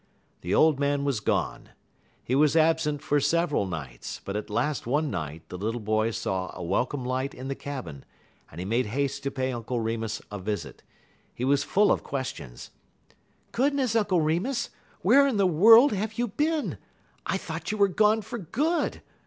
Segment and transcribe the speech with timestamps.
[0.41, 1.69] The old man was gone.
[2.23, 6.49] He was absent for several nights, but at last one night the little boy saw
[6.57, 8.03] a welcome light in the cabin,
[8.49, 10.81] and he made haste to pay Uncle Remus a visit.
[11.35, 12.71] He was full of questions:
[13.51, 14.71] "Goodness, Uncle Remus!
[15.01, 16.79] Where in the world have you been?
[17.27, 19.03] I thought you were gone for good.